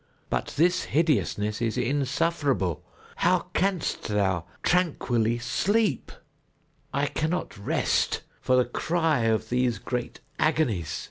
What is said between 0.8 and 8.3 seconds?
hideousness is insufferable. How canst thou tranquilly sleep? I cannot rest